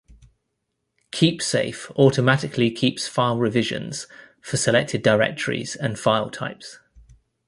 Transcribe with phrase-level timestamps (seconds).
[1.11, 4.07] KeepSafe automatically keeps file revisions
[4.41, 6.79] for selected directories and file types.